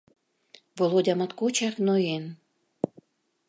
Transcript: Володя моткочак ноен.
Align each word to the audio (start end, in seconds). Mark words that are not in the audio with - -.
Володя 0.77 1.13
моткочак 1.19 1.75
ноен. 1.85 2.23